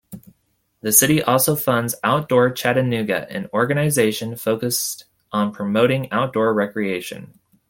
[0.81, 7.37] The city also funds Outdoor Chattanooga, an organization focused on promoting outdoor recreation.